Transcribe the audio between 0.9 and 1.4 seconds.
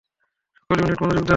মনযোগ দাও।